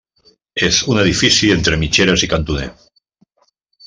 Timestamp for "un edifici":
0.93-1.51